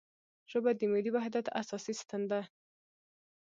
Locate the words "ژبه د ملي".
0.51-1.11